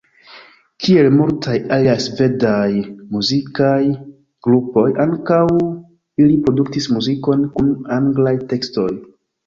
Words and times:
Kiel 0.85 1.09
multaj 1.17 1.53
aliaj 1.77 1.95
svedaj 2.05 2.71
muzikaj 3.17 3.77
grupoj, 4.49 4.89
ankaŭ 5.07 5.41
ili 5.61 6.43
produktis 6.49 6.95
muzikon 6.99 7.49
kun 7.57 7.73
anglaj 8.03 8.39
tekstoj. 8.53 8.93